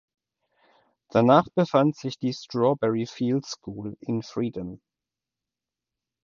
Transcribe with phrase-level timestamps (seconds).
[1.11, 4.81] Danach befand sich die Strawberry Fields School in Freedom.